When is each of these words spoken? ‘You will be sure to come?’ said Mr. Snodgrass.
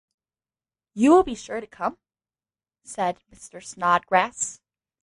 ‘You 0.95 1.11
will 1.11 1.21
be 1.21 1.35
sure 1.35 1.61
to 1.61 1.67
come?’ 1.67 1.99
said 2.83 3.19
Mr. 3.31 3.63
Snodgrass. 3.63 4.59